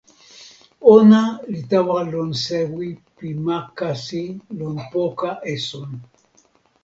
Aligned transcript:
ona 0.93 1.21
li 1.51 1.61
tawa 1.69 1.97
lon 2.11 2.31
sewi 2.43 2.89
pi 3.15 3.27
ma 3.45 3.57
kasi 3.77 4.23
lon 4.57 4.75
poka 4.91 5.31
esun. 5.53 5.91